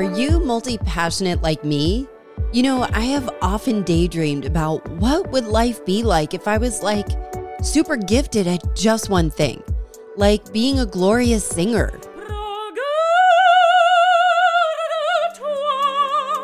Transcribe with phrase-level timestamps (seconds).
[0.00, 2.08] Are you multi passionate like me?
[2.54, 6.82] You know, I have often daydreamed about what would life be like if I was
[6.82, 7.06] like
[7.62, 9.62] super gifted at just one thing,
[10.16, 12.00] like being a glorious singer.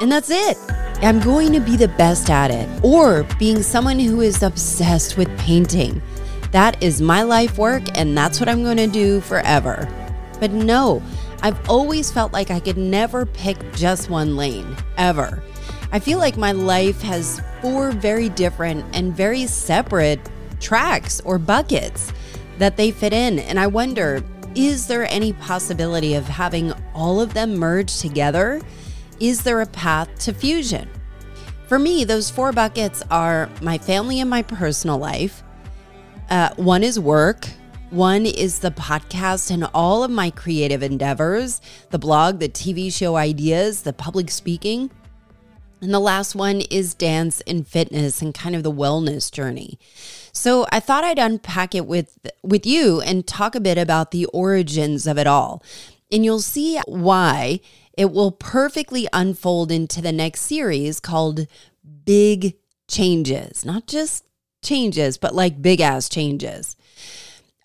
[0.02, 0.58] And that's it.
[0.96, 5.34] I'm going to be the best at it, or being someone who is obsessed with
[5.38, 6.02] painting.
[6.52, 9.88] That is my life work, and that's what I'm going to do forever.
[10.40, 11.02] But no,
[11.42, 15.42] I've always felt like I could never pick just one lane, ever.
[15.92, 20.20] I feel like my life has four very different and very separate
[20.60, 22.12] tracks or buckets
[22.58, 23.38] that they fit in.
[23.38, 24.22] And I wonder
[24.54, 28.62] is there any possibility of having all of them merged together?
[29.20, 30.88] Is there a path to fusion?
[31.66, 35.42] For me, those four buckets are my family and my personal life.
[36.30, 37.46] Uh, one is work,
[37.90, 43.16] one is the podcast and all of my creative endeavors the blog, the TV show
[43.16, 44.90] ideas, the public speaking.
[45.80, 49.78] And the last one is dance and fitness and kind of the wellness journey.
[50.32, 54.26] So I thought I'd unpack it with with you and talk a bit about the
[54.26, 55.62] origins of it all.
[56.10, 57.60] And you'll see why
[57.96, 61.46] it will perfectly unfold into the next series called
[62.04, 62.56] Big
[62.88, 63.64] Changes.
[63.64, 64.24] Not just
[64.62, 66.76] changes, but like big ass changes.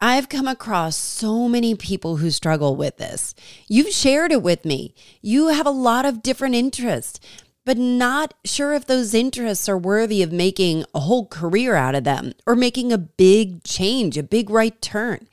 [0.03, 3.35] I've come across so many people who struggle with this.
[3.67, 4.95] You've shared it with me.
[5.21, 7.19] You have a lot of different interests,
[7.65, 12.03] but not sure if those interests are worthy of making a whole career out of
[12.03, 15.27] them or making a big change, a big right turn.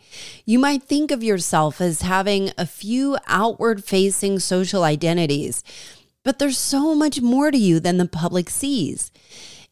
[0.44, 5.64] You might think of yourself as having a few outward facing social identities,
[6.24, 9.11] but there's so much more to you than the public sees.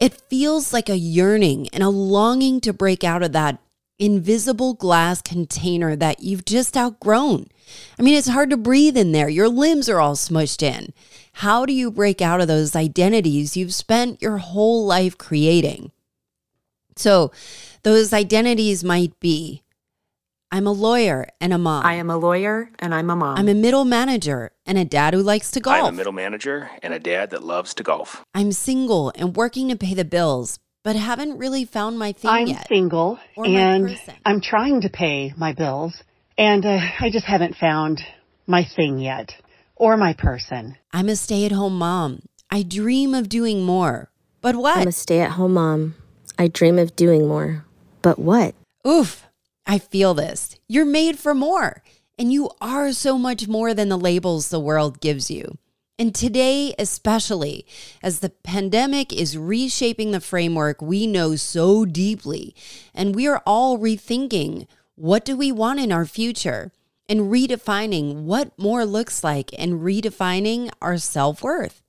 [0.01, 3.59] It feels like a yearning and a longing to break out of that
[3.99, 7.47] invisible glass container that you've just outgrown.
[7.99, 9.29] I mean, it's hard to breathe in there.
[9.29, 10.93] Your limbs are all smushed in.
[11.35, 15.93] How do you break out of those identities you've spent your whole life creating?
[16.97, 17.31] So,
[17.83, 19.63] those identities might be
[20.51, 21.85] I'm a lawyer and a mom.
[21.85, 23.37] I am a lawyer and I'm a mom.
[23.37, 25.77] I'm a middle manager and a dad who likes to golf.
[25.77, 28.25] I'm a middle manager and a dad that loves to golf.
[28.33, 32.47] I'm single and working to pay the bills, but haven't really found my thing I'm
[32.47, 32.69] yet.
[32.69, 36.01] single and I'm trying to pay my bills,
[36.39, 38.03] and uh, I just haven't found
[38.47, 39.35] my thing yet
[39.75, 40.77] or my person.
[40.93, 42.23] I'm a stay at home mom.
[42.53, 44.13] I dream of doing more.
[44.41, 44.79] But what?
[44.79, 45.97] I'm a stay at home mom.
[46.39, 47.65] I dream of doing more.
[48.01, 48.55] But what?
[48.87, 49.27] Oof,
[49.67, 50.57] I feel this.
[50.69, 51.83] You're made for more,
[52.17, 55.59] and you are so much more than the labels the world gives you.
[55.99, 57.65] And today, especially
[58.03, 62.55] as the pandemic is reshaping the framework we know so deeply,
[62.95, 66.71] and we are all rethinking what do we want in our future
[67.09, 71.83] and redefining what more looks like and redefining our self worth.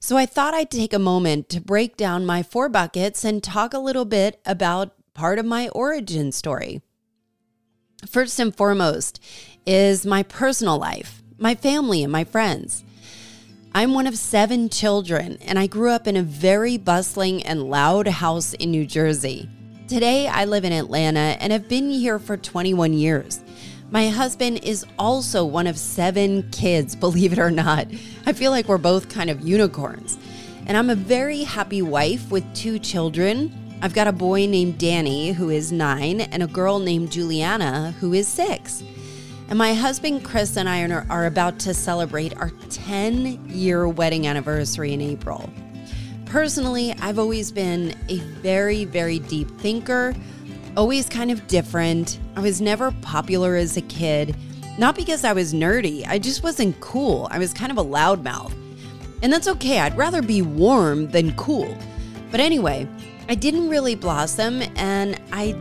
[0.00, 3.72] So, I thought I'd take a moment to break down my four buckets and talk
[3.72, 6.82] a little bit about part of my origin story.
[8.08, 9.22] First and foremost
[9.66, 12.82] is my personal life, my family, and my friends.
[13.72, 18.08] I'm one of seven children, and I grew up in a very bustling and loud
[18.08, 19.48] house in New Jersey.
[19.86, 23.38] Today, I live in Atlanta and have been here for 21 years.
[23.92, 27.86] My husband is also one of seven kids, believe it or not.
[28.26, 30.18] I feel like we're both kind of unicorns.
[30.66, 33.78] And I'm a very happy wife with two children.
[33.82, 38.14] I've got a boy named Danny, who is nine, and a girl named Juliana, who
[38.14, 38.82] is six.
[39.50, 44.28] And my husband Chris and I are, are about to celebrate our 10 year wedding
[44.28, 45.50] anniversary in April.
[46.24, 50.14] Personally, I've always been a very, very deep thinker,
[50.76, 52.20] always kind of different.
[52.36, 54.36] I was never popular as a kid,
[54.78, 57.26] not because I was nerdy, I just wasn't cool.
[57.32, 58.52] I was kind of a loudmouth.
[59.20, 61.76] And that's okay, I'd rather be warm than cool.
[62.30, 62.86] But anyway,
[63.28, 65.56] I didn't really blossom and I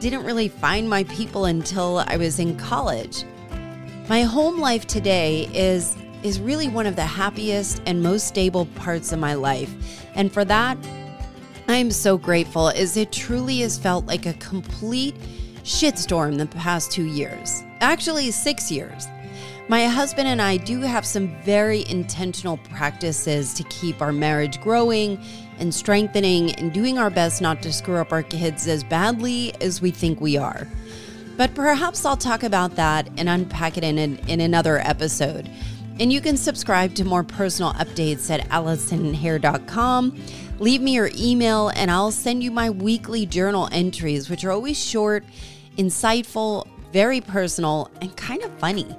[0.00, 3.24] didn't really find my people until I was in college.
[4.08, 9.12] My home life today is is really one of the happiest and most stable parts
[9.12, 9.72] of my life.
[10.16, 10.76] And for that,
[11.68, 15.14] I'm so grateful as it truly has felt like a complete
[15.62, 17.62] shitstorm the past 2 years.
[17.80, 19.06] Actually, 6 years.
[19.70, 25.22] My husband and I do have some very intentional practices to keep our marriage growing
[25.58, 29.82] and strengthening and doing our best not to screw up our kids as badly as
[29.82, 30.66] we think we are.
[31.36, 35.50] But perhaps I'll talk about that and unpack it in, an, in another episode.
[36.00, 40.18] And you can subscribe to more personal updates at AllisonHare.com.
[40.60, 44.82] Leave me your email and I'll send you my weekly journal entries, which are always
[44.82, 45.24] short,
[45.76, 48.96] insightful, very personal, and kind of funny.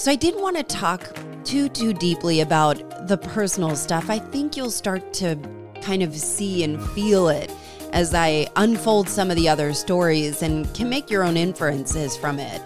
[0.00, 1.14] So I didn't want to talk
[1.44, 4.08] too, too deeply about the personal stuff.
[4.08, 5.38] I think you'll start to
[5.82, 7.52] kind of see and feel it
[7.92, 12.38] as I unfold some of the other stories and can make your own inferences from
[12.38, 12.62] it.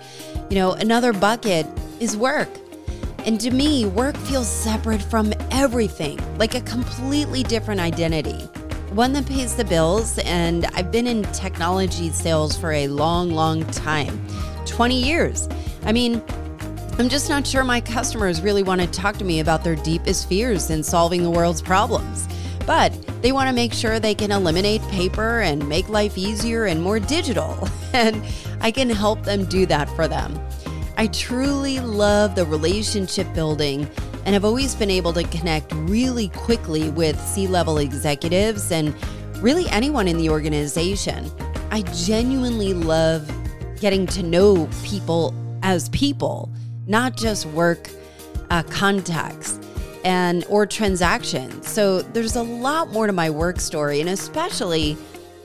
[0.49, 1.67] You know, another bucket
[1.99, 2.49] is work.
[3.27, 8.45] And to me, work feels separate from everything, like a completely different identity.
[8.93, 13.65] One that pays the bills, and I've been in technology sales for a long, long
[13.73, 14.25] time
[14.67, 15.49] 20 years.
[15.85, 16.23] I mean,
[16.97, 20.29] I'm just not sure my customers really want to talk to me about their deepest
[20.29, 22.29] fears in solving the world's problems.
[22.67, 26.81] But they want to make sure they can eliminate paper and make life easier and
[26.81, 27.69] more digital.
[27.93, 28.25] And
[28.61, 30.37] I can help them do that for them.
[30.97, 33.89] I truly love the relationship building
[34.25, 38.93] and have always been able to connect really quickly with C level executives and
[39.41, 41.31] really anyone in the organization.
[41.71, 43.31] I genuinely love
[43.81, 45.33] getting to know people
[45.63, 46.51] as people,
[46.87, 47.91] not just work
[48.51, 49.59] uh, contacts
[50.05, 51.67] and or transactions.
[51.69, 54.97] So there's a lot more to my work story and especially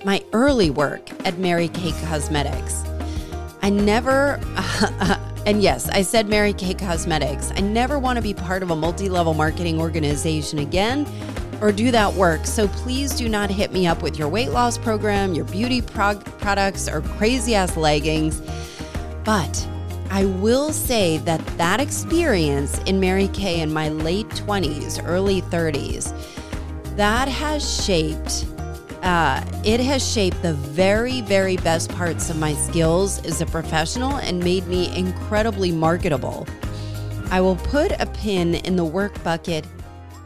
[0.05, 2.83] my early work at Mary Kay Cosmetics.
[3.61, 4.39] I never
[5.45, 7.51] and yes, I said Mary Kay Cosmetics.
[7.55, 11.07] I never want to be part of a multi-level marketing organization again
[11.61, 12.45] or do that work.
[12.45, 16.23] So please do not hit me up with your weight loss program, your beauty prog-
[16.39, 18.41] products or crazy ass leggings.
[19.23, 19.67] But
[20.11, 26.13] I will say that that experience in Mary Kay in my late 20s, early 30s,
[26.95, 28.45] that has shaped
[29.01, 34.17] uh, it has shaped the very, very best parts of my skills as a professional
[34.17, 36.45] and made me incredibly marketable.
[37.31, 39.65] I will put a pin in the work bucket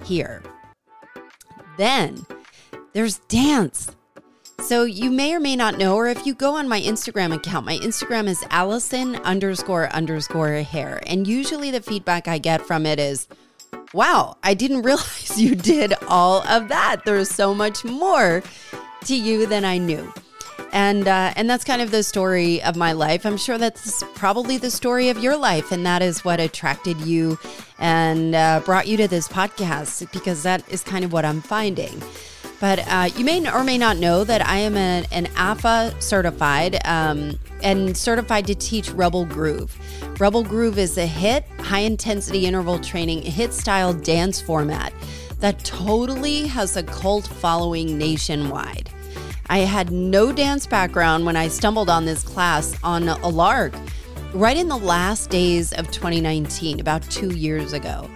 [0.03, 0.41] here.
[1.77, 2.25] Then
[2.93, 3.91] there's dance.
[4.63, 7.65] So you may or may not know, or if you go on my Instagram account,
[7.65, 11.03] my Instagram is Allison underscore underscore hare.
[11.05, 13.27] And usually the feedback I get from it is,
[13.93, 17.01] wow, I didn't realize you did all of that.
[17.03, 18.41] There's so much more
[19.03, 20.13] to you than I knew.
[20.71, 23.25] And uh, and that's kind of the story of my life.
[23.25, 27.37] I'm sure that's probably the story of your life, and that is what attracted you
[27.79, 32.01] and uh, brought you to this podcast because that is kind of what I'm finding.
[32.63, 36.79] But uh, you may or may not know that I am an, an AFA certified
[36.85, 39.77] um, and certified to teach Rebel Groove.
[40.17, 44.93] Rebel Groove is a HIIT, high intensity interval training, HIIT style dance format
[45.39, 48.89] that totally has a cult following nationwide.
[49.47, 53.73] I had no dance background when I stumbled on this class on a lark
[54.33, 58.09] right in the last days of 2019, about two years ago.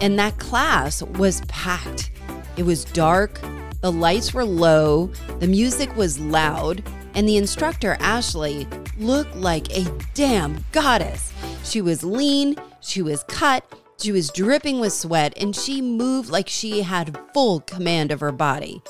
[0.00, 2.12] And that class was packed.
[2.56, 3.40] It was dark,
[3.80, 5.06] the lights were low,
[5.38, 6.82] the music was loud,
[7.14, 8.66] and the instructor, Ashley,
[8.98, 9.84] looked like a
[10.14, 11.32] damn goddess.
[11.64, 13.64] She was lean, she was cut,
[13.98, 18.32] she was dripping with sweat, and she moved like she had full command of her
[18.32, 18.82] body.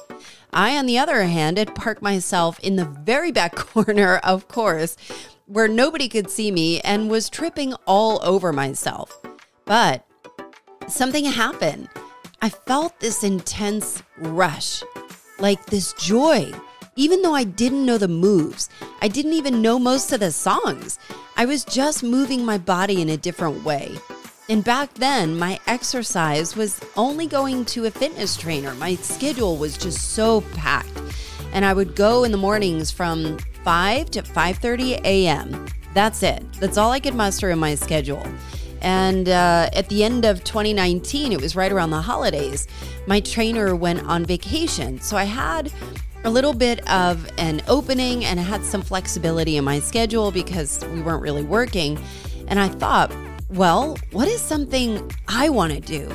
[0.52, 4.96] I, on the other hand, had parked myself in the very back corner, of course,
[5.46, 9.16] where nobody could see me and was tripping all over myself.
[9.64, 10.06] But
[10.88, 11.88] something happened.
[12.42, 14.82] I felt this intense rush,
[15.38, 16.50] like this joy.
[16.96, 18.70] Even though I didn't know the moves,
[19.02, 20.98] I didn't even know most of the songs.
[21.36, 23.94] I was just moving my body in a different way.
[24.48, 28.74] And back then, my exercise was only going to a fitness trainer.
[28.74, 30.98] My schedule was just so packed.
[31.52, 35.66] And I would go in the mornings from 5 to 5:30 a.m.
[35.92, 36.42] That's it.
[36.54, 38.26] That's all I could muster in my schedule.
[38.80, 42.66] And uh, at the end of 2019, it was right around the holidays,
[43.06, 45.00] my trainer went on vacation.
[45.00, 45.72] So I had
[46.24, 50.84] a little bit of an opening and I had some flexibility in my schedule because
[50.86, 51.98] we weren't really working.
[52.48, 53.12] And I thought,
[53.50, 56.10] well, what is something I want to do?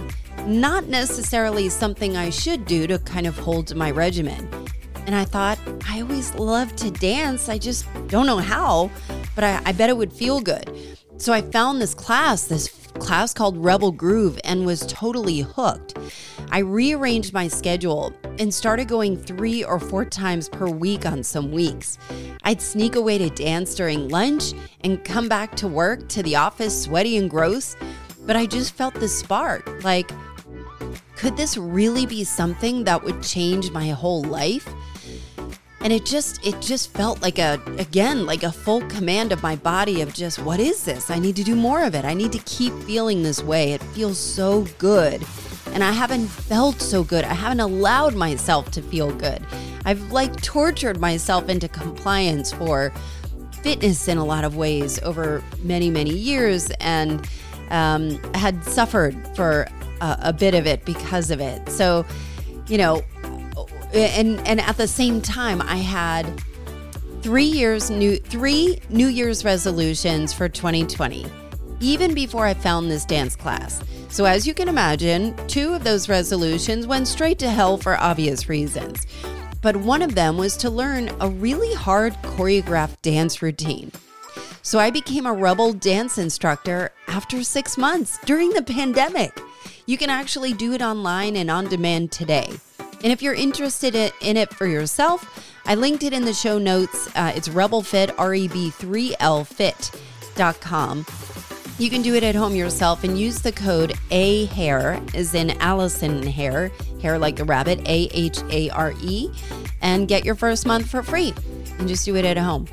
[0.46, 4.48] Not necessarily something I should do to kind of hold my regimen.
[5.06, 7.50] And I thought, I always love to dance.
[7.50, 8.90] I just don't know how,
[9.36, 10.95] but I, I bet it would feel good.
[11.18, 12.68] So I found this class, this
[13.00, 15.98] class called Rebel Groove, and was totally hooked.
[16.52, 21.52] I rearranged my schedule and started going three or four times per week on some
[21.52, 21.98] weeks.
[22.44, 26.84] I'd sneak away to dance during lunch and come back to work to the office
[26.84, 27.76] sweaty and gross.
[28.26, 30.12] But I just felt the spark like,
[31.16, 34.68] could this really be something that would change my whole life?
[35.86, 39.56] And it just it just felt like a again like a full command of my
[39.56, 41.12] body of just what is this?
[41.12, 42.06] I need to do more of it.
[42.06, 43.74] I need to keep feeling this way.
[43.74, 45.24] It feels so good.
[45.74, 47.24] And i haven't felt so good.
[47.24, 49.46] I haven't allowed myself to feel good.
[49.86, 52.92] I've like tortured myself into compliance for
[53.62, 57.30] fitness in a lot of ways over many many years and
[57.70, 59.68] um, had suffered for
[60.02, 61.70] a, a bit of it because of it.
[61.70, 62.08] So,
[62.66, 63.04] you know,
[63.94, 66.26] and and at the same time, I had
[67.22, 71.26] three years new three New Year's resolutions for 2020,
[71.80, 73.84] even before I found this dance class.
[74.10, 78.48] So as you can imagine, two of those resolutions went straight to hell for obvious
[78.48, 79.06] reasons.
[79.62, 83.92] But one of them was to learn a really hard choreographed dance routine.
[84.62, 89.40] So I became a Rebel dance instructor after six months during the pandemic.
[89.86, 92.52] You can actually do it online and on demand today.
[93.06, 97.08] And if you're interested in it for yourself, I linked it in the show notes.
[97.16, 101.06] Uh, it's RebelFit, R E B 3L Fit.com.
[101.78, 105.52] You can do it at home yourself and use the code A Hare, as in
[105.62, 109.30] Allison Hare, hare like the rabbit, A H A R E,
[109.84, 111.32] and get your first month for free.
[111.78, 112.66] And just do it at home.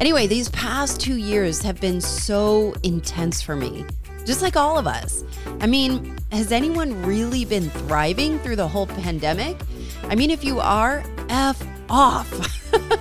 [0.00, 3.84] Anyway, these past two years have been so intense for me,
[4.24, 5.22] just like all of us.
[5.60, 9.56] I mean, has anyone really been thriving through the whole pandemic?
[10.04, 12.30] I mean, if you are, F off.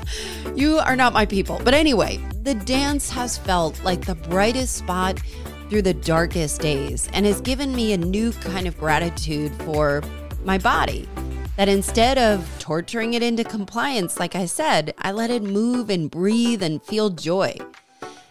[0.56, 1.62] you are not my people.
[1.64, 5.20] But anyway, the dance has felt like the brightest spot
[5.70, 10.04] through the darkest days and has given me a new kind of gratitude for
[10.44, 11.08] my body.
[11.58, 16.12] That instead of torturing it into compliance, like I said, I let it move and
[16.12, 17.58] breathe and feel joy.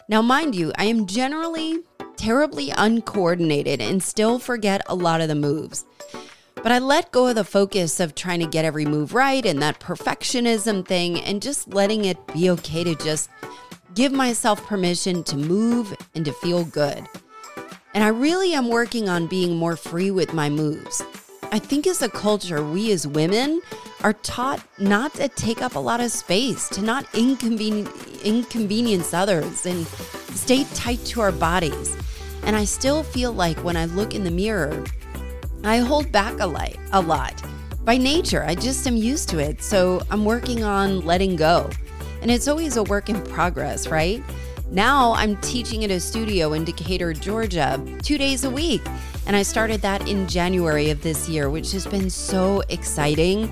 [0.08, 1.80] Now, mind you, I am generally
[2.16, 5.84] terribly uncoordinated and still forget a lot of the moves.
[6.64, 9.60] But I let go of the focus of trying to get every move right and
[9.60, 13.28] that perfectionism thing and just letting it be okay to just
[13.94, 17.06] give myself permission to move and to feel good.
[17.92, 21.02] And I really am working on being more free with my moves.
[21.52, 23.60] I think as a culture, we as women
[24.02, 29.86] are taught not to take up a lot of space, to not inconvenience others, and
[29.86, 31.94] stay tight to our bodies.
[32.42, 34.82] And I still feel like when I look in the mirror,
[35.64, 37.42] I hold back a, light, a lot.
[37.84, 39.62] By nature, I just am used to it.
[39.62, 41.70] So I'm working on letting go.
[42.22, 44.22] And it's always a work in progress, right?
[44.70, 48.82] Now I'm teaching at a studio in Decatur, Georgia, two days a week.
[49.26, 53.50] And I started that in January of this year, which has been so exciting.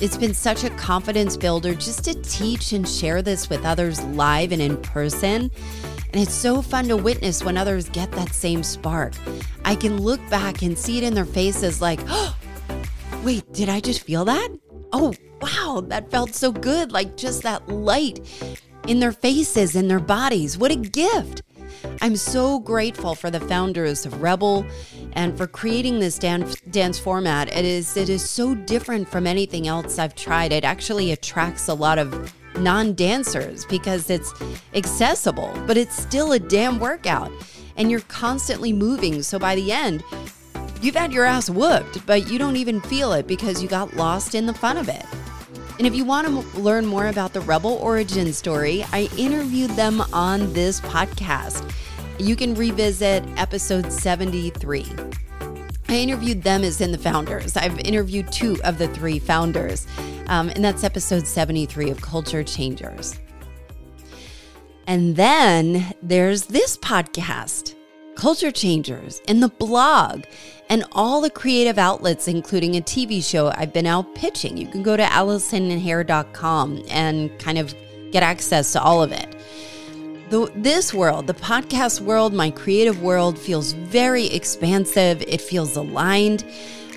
[0.00, 4.50] It's been such a confidence builder just to teach and share this with others live
[4.50, 5.50] and in person.
[6.12, 9.14] And it's so fun to witness when others get that same spark.
[9.64, 12.36] I can look back and see it in their faces like, oh,
[13.24, 14.50] wait, did I just feel that?
[14.92, 16.92] Oh, wow, that felt so good.
[16.92, 18.20] Like just that light
[18.86, 20.58] in their faces in their bodies.
[20.58, 21.42] What a gift.
[22.00, 24.66] I'm so grateful for the founders of Rebel
[25.12, 27.48] and for creating this dance, dance format.
[27.56, 30.52] It is it is so different from anything else I've tried.
[30.52, 34.32] It actually attracts a lot of non-dancers because it's
[34.74, 37.30] accessible, but it's still a damn workout
[37.76, 39.22] and you're constantly moving.
[39.22, 40.02] So by the end,
[40.80, 44.34] you've had your ass whooped, but you don't even feel it because you got lost
[44.34, 45.04] in the fun of it.
[45.78, 50.02] And if you want to learn more about the Rebel origin story, I interviewed them
[50.12, 51.68] on this podcast.
[52.18, 54.86] You can revisit episode 73.
[55.92, 57.54] I interviewed them as in the founders.
[57.54, 59.86] I've interviewed two of the three founders,
[60.26, 63.20] um, and that's episode 73 of Culture Changers.
[64.86, 67.74] And then there's this podcast,
[68.14, 70.24] Culture Changers, and the blog
[70.70, 74.56] and all the creative outlets, including a TV show I've been out pitching.
[74.56, 77.74] You can go to AllisonHare.com and kind of
[78.12, 79.36] get access to all of it.
[80.32, 85.20] The, this world, the podcast world, my creative world, feels very expansive.
[85.20, 86.46] It feels aligned.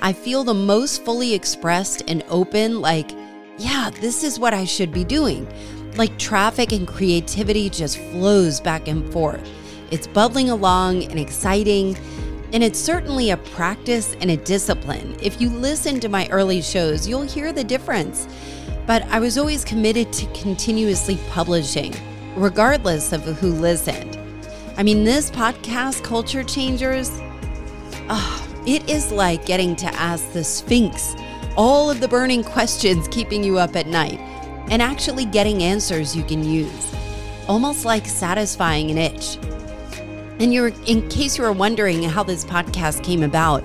[0.02, 3.12] I feel the most fully expressed and open, like,
[3.58, 5.46] yeah, this is what I should be doing.
[5.98, 9.46] Like traffic and creativity just flows back and forth.
[9.92, 11.98] It's bubbling along and exciting.
[12.54, 15.14] And it's certainly a practice and a discipline.
[15.22, 18.30] If you listen to my early shows, you'll hear the difference.
[18.88, 21.94] But I was always committed to continuously publishing,
[22.36, 24.18] regardless of who listened.
[24.78, 27.10] I mean, this podcast, Culture Changers,
[28.10, 31.16] oh, it is like getting to ask the Sphinx
[31.56, 34.20] all of the burning questions keeping you up at night
[34.70, 36.94] and actually getting answers you can use,
[37.48, 39.38] almost like satisfying an itch.
[40.40, 43.64] And you're in case you were wondering how this podcast came about,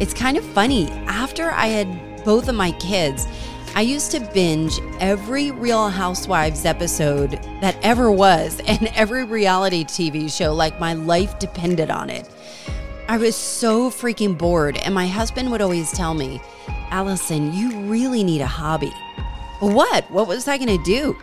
[0.00, 0.88] it's kind of funny.
[1.06, 3.26] After I had both of my kids,
[3.74, 10.30] I used to binge every Real Housewives episode that ever was and every reality TV
[10.30, 12.28] show like my life depended on it.
[13.08, 16.40] I was so freaking bored, and my husband would always tell me,
[16.90, 18.92] Allison, you really need a hobby.
[19.60, 20.10] What?
[20.10, 21.16] What was I going to do?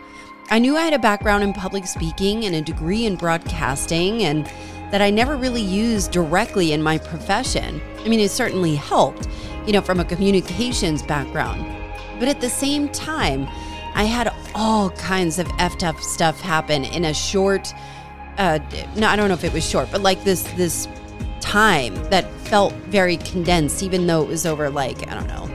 [0.50, 4.46] I knew I had a background in public speaking and a degree in broadcasting, and
[4.90, 7.80] that I never really used directly in my profession.
[7.98, 9.28] I mean, it certainly helped,
[9.66, 11.74] you know, from a communications background.
[12.18, 13.48] But at the same time,
[13.94, 17.72] I had all kinds of effed up stuff happen in a short,
[18.38, 18.58] uh,
[18.96, 20.88] no, I don't know if it was short, but like this, this
[21.40, 25.50] time that felt very condensed, even though it was over like, I don't know,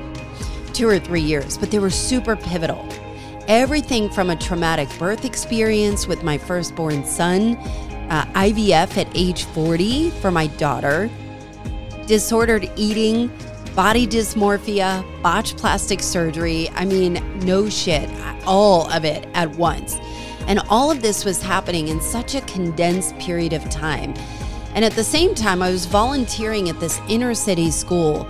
[0.74, 2.88] two or three years, but they were super pivotal.
[3.48, 7.55] Everything from a traumatic birth experience with my firstborn son,
[8.10, 11.10] uh, IVF at age 40 for my daughter,
[12.08, 13.32] disordered eating,
[13.75, 16.70] body dysmorphia, botched plastic surgery.
[16.75, 18.10] I mean, no shit,
[18.46, 19.98] all of it at once.
[20.48, 24.13] And all of this was happening in such a condensed period of time.
[24.75, 28.27] And at the same time, I was volunteering at this inner city school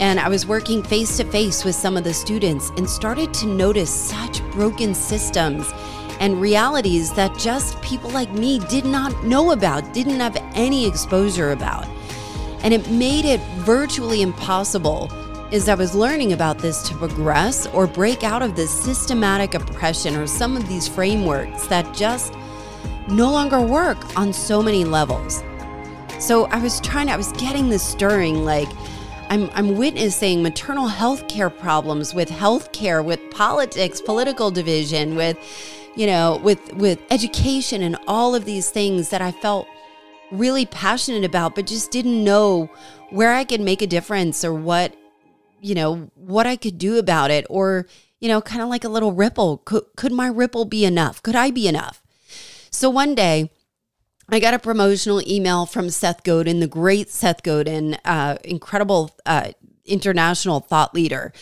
[0.00, 3.46] and I was working face to face with some of the students and started to
[3.46, 5.70] notice such broken systems
[6.18, 11.52] and realities that just people like me did not know about, didn't have any exposure
[11.52, 11.86] about.
[12.62, 15.10] And it made it virtually impossible
[15.52, 20.16] as I was learning about this to progress or break out of this systematic oppression
[20.16, 22.34] or some of these frameworks that just
[23.08, 25.42] no longer work on so many levels.
[26.18, 28.68] So I was trying, I was getting this stirring like,
[29.28, 35.36] I'm, I'm witnessing maternal health care problems with healthcare, with politics, political division, with,
[35.96, 39.66] you know, with, with education and all of these things that I felt
[40.32, 42.70] really passionate about, but just didn't know
[43.10, 44.94] where I could make a difference or what,
[45.60, 47.86] you know, what I could do about it or,
[48.20, 49.58] you know, kind of like a little ripple.
[49.58, 51.22] Could, could my ripple be enough?
[51.22, 52.02] Could I be enough?
[52.70, 53.50] So one day,
[54.28, 59.52] I got a promotional email from Seth Godin, the great Seth Godin, uh, incredible uh,
[59.84, 61.32] international thought leader,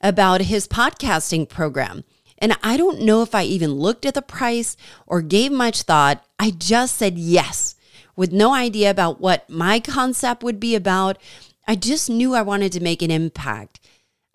[0.00, 2.04] about his podcasting program.
[2.38, 4.76] And I don't know if I even looked at the price
[5.06, 6.24] or gave much thought.
[6.38, 7.75] I just said yes
[8.16, 11.18] with no idea about what my concept would be about.
[11.68, 13.78] I just knew I wanted to make an impact.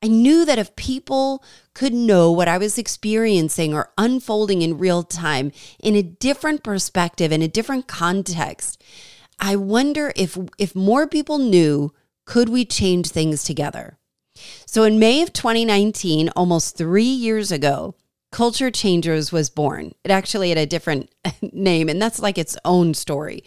[0.04, 5.04] I knew that if people could know what I was experiencing or unfolding in real
[5.04, 5.52] time
[5.82, 8.84] in a different perspective, in a different context,
[9.40, 11.94] I wonder if if more people knew,
[12.26, 13.98] could we change things together?
[14.66, 17.96] So in May of 2019, almost 3 years ago,
[18.32, 19.94] Culture Changers was born.
[20.04, 21.10] It actually had a different
[21.42, 23.44] name, and that's like its own story.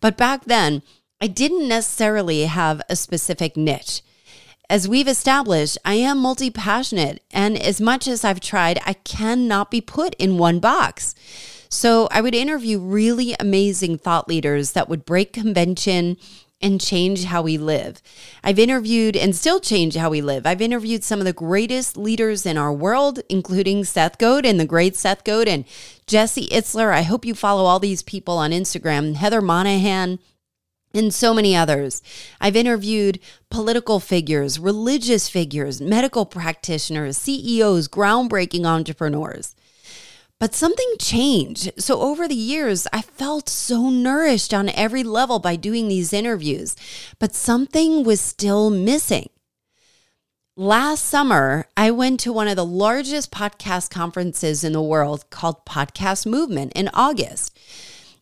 [0.00, 0.82] But back then,
[1.20, 4.02] I didn't necessarily have a specific niche.
[4.70, 9.70] As we've established, I am multi passionate, and as much as I've tried, I cannot
[9.70, 11.14] be put in one box.
[11.70, 16.16] So I would interview really amazing thought leaders that would break convention
[16.60, 18.02] and change how we live.
[18.42, 20.44] I've interviewed and still change how we live.
[20.46, 24.66] I've interviewed some of the greatest leaders in our world, including Seth Godin, and the
[24.66, 25.64] great Seth Godin,
[26.06, 26.92] Jesse Itzler.
[26.92, 30.18] I hope you follow all these people on Instagram, Heather Monahan,
[30.94, 32.02] and so many others.
[32.40, 39.54] I've interviewed political figures, religious figures, medical practitioners, CEOs, groundbreaking entrepreneurs.
[40.40, 41.72] But something changed.
[41.78, 46.76] So over the years, I felt so nourished on every level by doing these interviews,
[47.18, 49.30] but something was still missing.
[50.56, 55.64] Last summer, I went to one of the largest podcast conferences in the world called
[55.64, 57.56] Podcast Movement in August.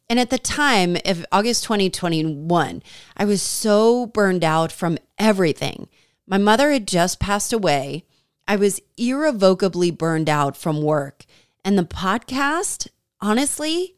[0.09, 2.83] And at the time of August 2021,
[3.17, 5.89] I was so burned out from everything.
[6.27, 8.05] My mother had just passed away.
[8.49, 11.25] I was irrevocably burned out from work.
[11.67, 12.87] And the podcast,
[13.21, 13.97] honestly,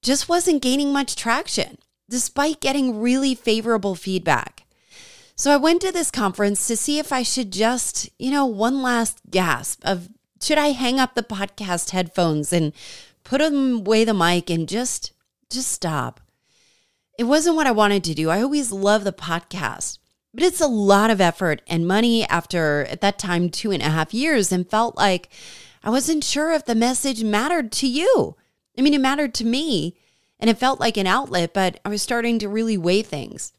[0.00, 1.76] just wasn't gaining much traction,
[2.08, 4.62] despite getting really favorable feedback.
[5.34, 8.80] So I went to this conference to see if I should just, you know, one
[8.80, 10.08] last gasp of
[10.40, 12.72] should I hang up the podcast headphones and
[13.24, 15.12] put away the mic and just
[15.50, 16.20] just stop.
[17.18, 18.30] It wasn't what I wanted to do.
[18.30, 19.98] I always love the podcast,
[20.32, 23.90] but it's a lot of effort and money after, at that time, two and a
[23.90, 25.28] half years, and felt like
[25.82, 28.36] I wasn't sure if the message mattered to you.
[28.78, 29.96] I mean, it mattered to me
[30.38, 33.52] and it felt like an outlet, but I was starting to really weigh things.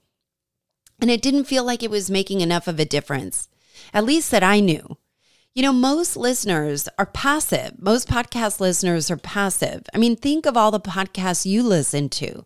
[0.99, 3.49] And it didn't feel like it was making enough of a difference,
[3.93, 4.97] at least that I knew.
[5.53, 7.73] You know, most listeners are passive.
[7.77, 9.83] Most podcast listeners are passive.
[9.93, 12.45] I mean, think of all the podcasts you listen to.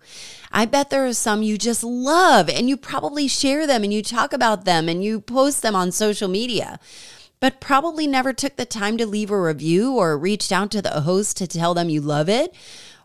[0.52, 4.02] I bet there are some you just love and you probably share them and you
[4.02, 6.80] talk about them and you post them on social media,
[7.46, 11.02] but probably never took the time to leave a review or reached out to the
[11.02, 12.52] host to tell them you love it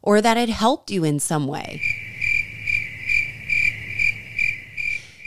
[0.00, 1.78] or that it helped you in some way.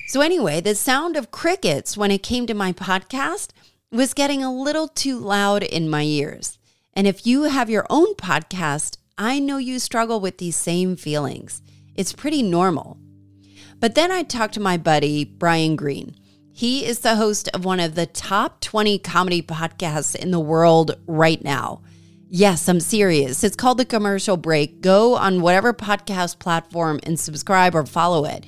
[0.08, 3.50] So, anyway, the sound of crickets when it came to my podcast
[3.92, 6.58] was getting a little too loud in my ears.
[6.96, 11.62] And if you have your own podcast, I know you struggle with these same feelings.
[11.94, 12.98] It's pretty normal.
[13.80, 16.16] But then I talked to my buddy, Bryan Green.
[16.56, 20.96] He is the host of one of the top 20 comedy podcasts in the world
[21.08, 21.82] right now.
[22.30, 23.44] Yes, I'm serious.
[23.44, 24.80] It's called The Commercial Break.
[24.80, 28.46] Go on whatever podcast platform and subscribe or follow it.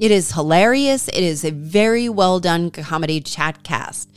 [0.00, 1.06] It is hilarious.
[1.06, 4.08] It is a very well done comedy chatcast.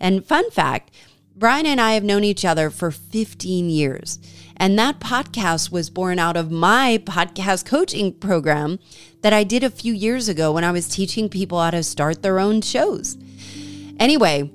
[0.00, 0.90] And fun fact
[1.36, 4.18] Bryan and I have known each other for 15 years.
[4.56, 8.78] And that podcast was born out of my podcast coaching program
[9.26, 12.22] that I did a few years ago when I was teaching people how to start
[12.22, 13.18] their own shows.
[13.98, 14.52] Anyway,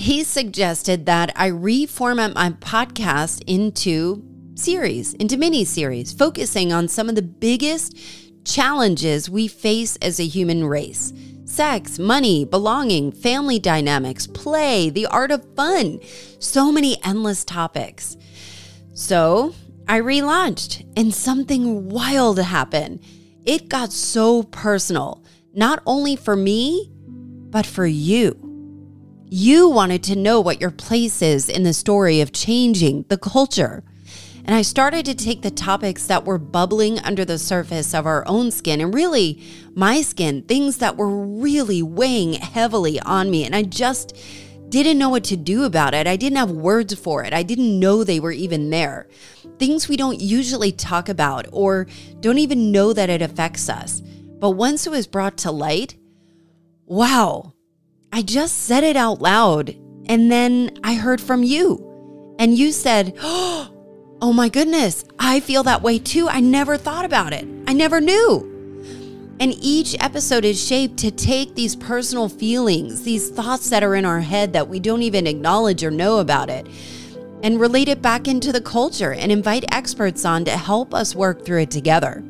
[0.00, 4.24] he suggested that I reformat my podcast into
[4.56, 7.96] series, into mini series, focusing on some of the biggest
[8.44, 11.12] challenges we face as a human race
[11.44, 16.00] sex, money, belonging, family dynamics, play, the art of fun.
[16.40, 18.16] So many endless topics.
[18.94, 19.54] So
[19.86, 23.04] I relaunched and something wild happened.
[23.48, 26.92] It got so personal, not only for me,
[27.48, 28.36] but for you.
[29.30, 33.84] You wanted to know what your place is in the story of changing the culture.
[34.44, 38.22] And I started to take the topics that were bubbling under the surface of our
[38.28, 39.42] own skin and really
[39.74, 43.46] my skin, things that were really weighing heavily on me.
[43.46, 44.14] And I just
[44.68, 46.06] didn't know what to do about it.
[46.06, 47.32] I didn't have words for it.
[47.32, 49.08] I didn't know they were even there.
[49.58, 51.86] Things we don't usually talk about or
[52.20, 54.02] don't even know that it affects us.
[54.38, 55.96] But once it was brought to light,
[56.86, 57.54] wow,
[58.12, 59.76] I just said it out loud.
[60.06, 62.36] And then I heard from you.
[62.38, 66.28] And you said, oh, my goodness, I feel that way too.
[66.28, 67.46] I never thought about it.
[67.66, 68.57] I never knew.
[69.40, 74.04] And each episode is shaped to take these personal feelings, these thoughts that are in
[74.04, 76.66] our head that we don't even acknowledge or know about it,
[77.42, 81.44] and relate it back into the culture and invite experts on to help us work
[81.44, 82.24] through it together.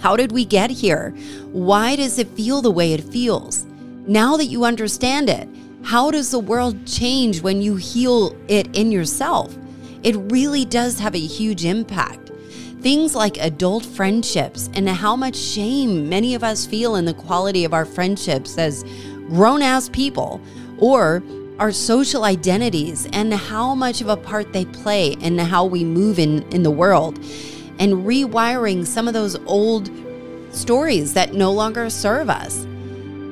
[0.00, 1.10] How did we get here?
[1.52, 3.64] Why does it feel the way it feels?
[4.06, 5.48] Now that you understand it,
[5.82, 9.56] how does the world change when you heal it in yourself?
[10.02, 12.27] it really does have a huge impact.
[12.80, 17.64] Things like adult friendships and how much shame many of us feel in the quality
[17.64, 18.84] of our friendships as
[19.28, 20.40] grown ass people,
[20.78, 21.22] or
[21.58, 26.20] our social identities and how much of a part they play in how we move
[26.20, 27.18] in, in the world,
[27.80, 29.90] and rewiring some of those old
[30.52, 32.64] stories that no longer serve us.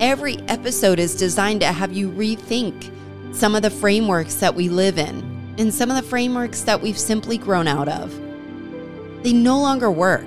[0.00, 2.92] Every episode is designed to have you rethink
[3.32, 6.98] some of the frameworks that we live in and some of the frameworks that we've
[6.98, 8.25] simply grown out of.
[9.26, 10.24] They no longer work.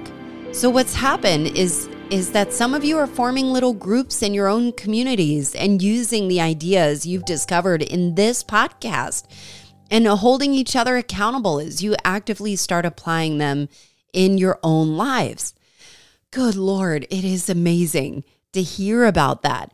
[0.52, 4.50] So what's happened is is that some of you are forming little groups in your
[4.50, 9.24] own communities and using the ideas you've discovered in this podcast
[9.90, 13.70] and holding each other accountable as you actively start applying them
[14.12, 15.54] in your own lives.
[16.32, 19.72] Good Lord, it is amazing to hear about that.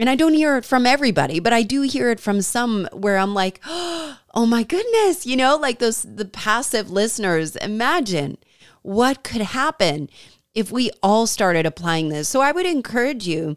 [0.00, 3.18] And I don't hear it from everybody, but I do hear it from some where
[3.18, 8.36] I'm like, oh, my goodness, you know, like those, the passive listeners, imagine
[8.84, 10.08] what could happen
[10.54, 12.28] if we all started applying this.
[12.28, 13.56] So I would encourage you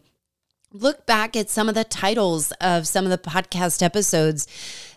[0.72, 4.46] look back at some of the titles of some of the podcast episodes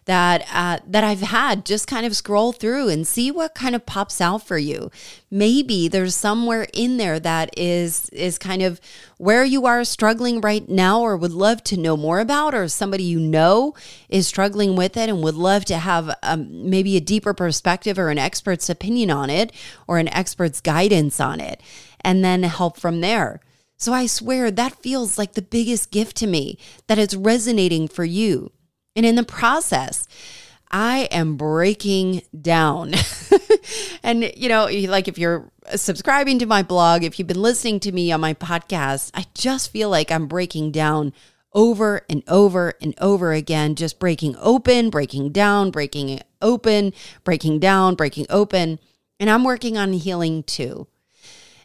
[0.06, 1.66] that uh, that I've had.
[1.66, 4.92] Just kind of scroll through and see what kind of pops out for you.
[5.30, 8.82] Maybe there's somewhere in there that is is kind of
[9.18, 13.04] where you are struggling right now, or would love to know more about, or somebody
[13.04, 13.74] you know
[14.10, 18.10] is struggling with it and would love to have um, maybe a deeper perspective or
[18.10, 19.54] an expert's opinion on it,
[19.88, 21.62] or an expert's guidance on it,
[22.02, 23.40] and then help from there.
[23.82, 28.06] So I swear that feels like the biggest gift to me that it's resonating for
[28.06, 28.52] you.
[28.96, 30.08] And in the process,
[30.70, 32.94] I am breaking down.
[34.04, 37.92] and, you know, like if you're subscribing to my blog, if you've been listening to
[37.92, 41.12] me on my podcast, I just feel like I'm breaking down
[41.52, 47.96] over and over and over again, just breaking open, breaking down, breaking open, breaking down,
[47.96, 48.78] breaking open.
[49.20, 50.88] And I'm working on healing too.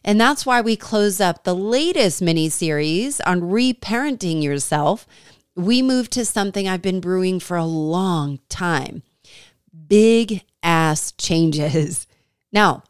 [0.07, 5.05] And that's why we close up the latest mini series on reparenting yourself.
[5.57, 9.03] We move to something I've been brewing for a long time
[9.89, 12.07] big ass changes.
[12.53, 12.85] Now,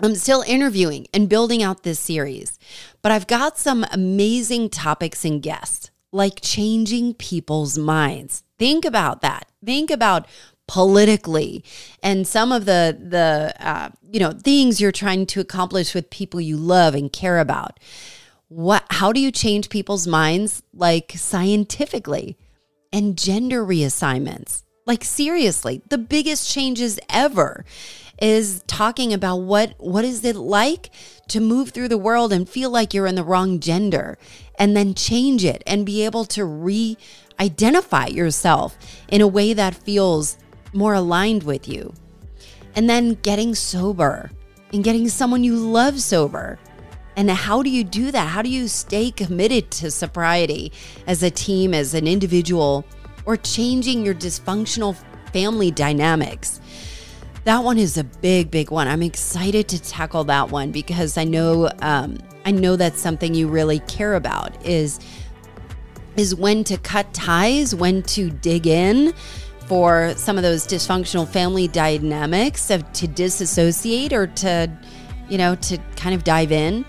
[0.00, 2.58] I'm still interviewing and building out this series,
[3.02, 8.42] but I've got some amazing topics and guests, like changing people's minds.
[8.58, 9.46] Think about that.
[9.64, 10.26] Think about
[10.70, 11.64] politically.
[12.00, 16.40] And some of the the uh, you know things you're trying to accomplish with people
[16.40, 17.80] you love and care about.
[18.46, 22.38] What how do you change people's minds like scientifically?
[22.92, 24.62] And gender reassignments.
[24.86, 27.64] Like seriously, the biggest changes ever
[28.22, 30.90] is talking about what what is it like
[31.28, 34.18] to move through the world and feel like you're in the wrong gender
[34.56, 38.78] and then change it and be able to re-identify yourself
[39.08, 40.36] in a way that feels
[40.72, 41.92] more aligned with you.
[42.74, 44.30] And then getting sober
[44.72, 46.58] and getting someone you love sober.
[47.16, 48.28] And how do you do that?
[48.28, 50.72] How do you stay committed to sobriety
[51.06, 52.84] as a team, as an individual,
[53.26, 54.96] or changing your dysfunctional
[55.32, 56.60] family dynamics?
[57.44, 58.86] That one is a big, big one.
[58.86, 63.48] I'm excited to tackle that one because I know um, I know that's something you
[63.48, 65.00] really care about is
[66.16, 69.14] is when to cut ties, when to dig in
[69.70, 74.68] for some of those dysfunctional family dynamics of to disassociate or to
[75.28, 76.84] you know to kind of dive in.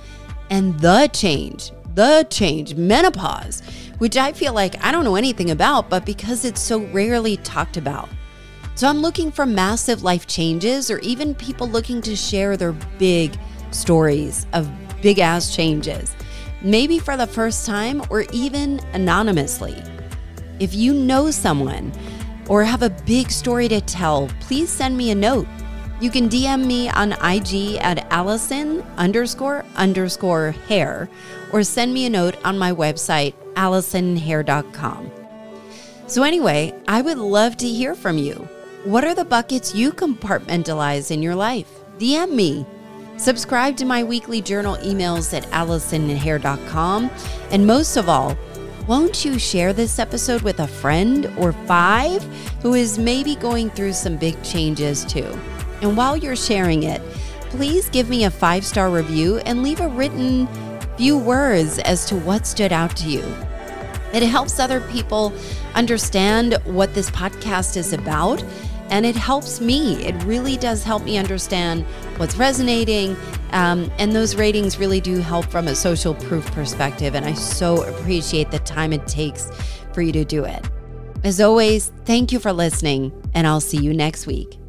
[0.49, 3.61] And the change the change menopause
[3.97, 7.77] which i feel like i don't know anything about but because it's so rarely talked
[7.77, 8.09] about.
[8.73, 13.37] So I'm looking for massive life changes or even people looking to share their big
[13.69, 14.67] stories of
[15.03, 16.15] big ass changes,
[16.63, 19.75] maybe for the first time or even anonymously.
[20.59, 21.91] If you know someone
[22.51, 25.47] or have a big story to tell, please send me a note.
[26.01, 31.09] You can DM me on IG at Allison underscore underscore hare
[31.53, 35.11] or send me a note on my website, AllisonHare.com.
[36.07, 38.33] So, anyway, I would love to hear from you.
[38.83, 41.71] What are the buckets you compartmentalize in your life?
[41.99, 42.65] DM me.
[43.15, 47.11] Subscribe to my weekly journal emails at AllisonHare.com.
[47.51, 48.35] And most of all,
[48.87, 52.23] won't you share this episode with a friend or five
[52.61, 55.27] who is maybe going through some big changes too?
[55.81, 57.01] And while you're sharing it,
[57.49, 60.47] please give me a five star review and leave a written
[60.97, 63.23] few words as to what stood out to you.
[64.13, 65.33] It helps other people
[65.73, 68.43] understand what this podcast is about
[68.91, 69.95] and it helps me.
[70.05, 71.83] It really does help me understand
[72.17, 73.17] what's resonating.
[73.51, 77.15] Um, and those ratings really do help from a social proof perspective.
[77.15, 79.49] And I so appreciate the time it takes
[79.93, 80.69] for you to do it.
[81.23, 84.60] As always, thank you for listening, and I'll see you next week.